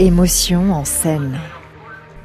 [0.00, 1.40] Émotion en scène.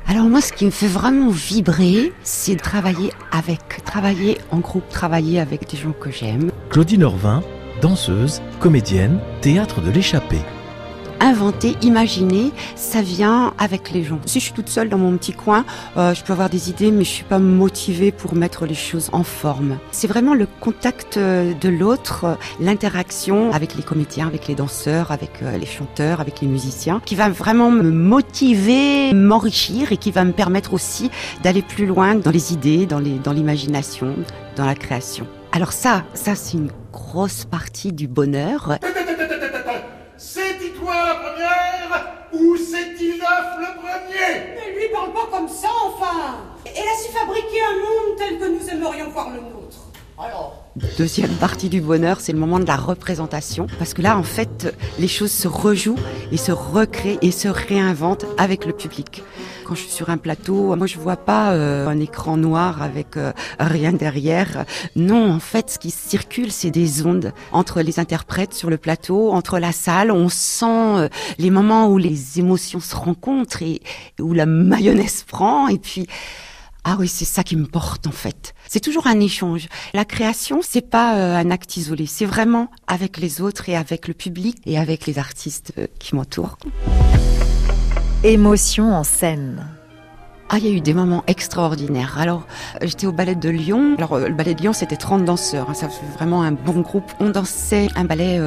[0.05, 4.87] Alors moi, ce qui me fait vraiment vibrer, c'est de travailler avec, travailler en groupe,
[4.89, 6.51] travailler avec des gens que j'aime.
[6.69, 7.41] Claudine Orvin,
[7.81, 10.41] danseuse, comédienne, théâtre de l'échappée
[11.23, 14.19] inventer, imaginer, ça vient avec les gens.
[14.25, 15.65] Si je suis toute seule dans mon petit coin,
[15.97, 19.09] euh, je peux avoir des idées, mais je suis pas motivée pour mettre les choses
[19.13, 19.77] en forme.
[19.91, 25.11] C'est vraiment le contact euh, de l'autre, euh, l'interaction avec les comédiens, avec les danseurs,
[25.11, 30.25] avec les chanteurs, avec les musiciens, qui va vraiment me motiver, m'enrichir et qui va
[30.25, 31.09] me permettre aussi
[31.41, 34.15] d'aller plus loin dans les idées, dans les, dans l'imagination,
[34.57, 35.25] dans la création.
[35.53, 38.77] Alors ça, ça c'est une grosse partie du bonheur.
[42.57, 44.55] C'est-il neuf le premier?
[44.55, 48.45] Ne lui parle pas comme ça, enfin Elle a su fabriquer un monde tel que
[48.45, 49.77] nous aimerions voir le nôtre?
[50.17, 50.62] Alors
[50.97, 53.67] Deuxième partie du bonheur, c'est le moment de la représentation.
[53.77, 55.99] Parce que là, en fait, les choses se rejouent
[56.31, 59.21] et se recréent et se réinventent avec le public.
[59.65, 63.17] Quand je suis sur un plateau, moi je vois pas euh, un écran noir avec
[63.17, 64.65] euh, rien derrière.
[64.95, 69.31] Non, en fait, ce qui circule, c'est des ondes entre les interprètes sur le plateau,
[69.31, 70.09] entre la salle.
[70.09, 73.81] On sent euh, les moments où les émotions se rencontrent et
[74.19, 75.67] où la mayonnaise prend.
[75.67, 76.07] Et puis
[76.85, 78.53] ah oui, c'est ça qui me porte en fait.
[78.67, 79.67] C'est toujours un échange.
[79.93, 84.07] La création, c'est pas euh, un acte isolé, c'est vraiment avec les autres et avec
[84.07, 86.57] le public et avec les artistes euh, qui m'entourent.
[88.23, 89.65] Émotion en scène.
[90.55, 92.19] Ah, il y a eu des moments extraordinaires.
[92.19, 92.45] Alors,
[92.75, 93.95] euh, j'étais au ballet de Lyon.
[93.97, 95.67] Alors, le ballet de Lyon, c'était 30 danseurs.
[95.67, 95.73] Hein.
[95.73, 97.11] Ça fait vraiment un bon groupe.
[97.19, 98.39] On dansait un ballet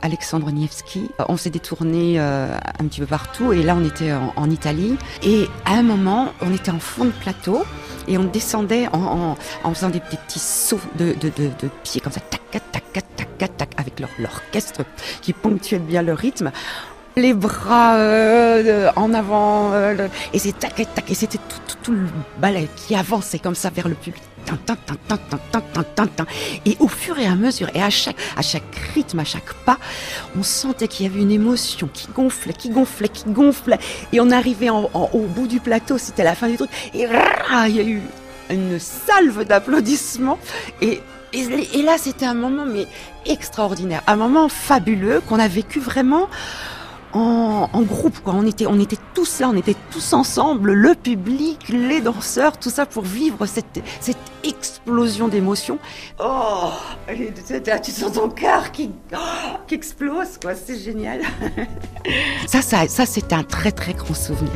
[0.00, 1.10] Alexandre Nievski.
[1.28, 3.52] On s'est détourné un petit peu partout.
[3.52, 4.96] Et là, on était en, Italie.
[5.24, 7.64] Et à un moment, on était en fond de plateau.
[8.06, 9.34] Et on descendait en,
[9.74, 11.16] faisant des, petits sauts de,
[11.82, 14.84] pieds comme ça, tac, tac, tac, tac, tac, avec l'orchestre
[15.20, 16.52] qui ponctuait bien le rythme
[17.16, 21.38] les bras euh, en avant, euh, et c'est tac, tac, et c'était
[21.82, 22.06] tout, le
[22.38, 24.22] ballet qui avançait comme ça vers le public.
[26.66, 28.62] Et au fur et à mesure, et à chaque, à chaque
[28.94, 29.78] rythme, à chaque pas,
[30.38, 33.78] on sentait qu'il y avait une émotion qui gonflait, qui gonflait, qui gonflait.
[34.12, 37.06] Et on arrivait au bout du plateau, c'était la fin du truc, et
[37.68, 38.02] il y a eu
[38.50, 40.38] une salve d'applaudissements.
[40.80, 41.00] Et
[41.32, 42.86] et, là, c'était un moment mais
[43.24, 46.28] extraordinaire, un moment fabuleux qu'on a vécu vraiment
[47.12, 48.20] en, groupe.
[48.20, 48.34] Quoi.
[48.36, 52.70] On, était, on était tous là, on était tous ensemble, le public, les danseurs, tout
[52.70, 55.78] ça pour vivre cette, cette explosion d'émotions.
[56.22, 56.70] Oh,
[57.82, 60.54] tu sens ton cœur qui, oh, qui explose, quoi.
[60.54, 61.20] C'est génial.
[62.46, 64.52] ça, ça, ça c'est un très très grand souvenir.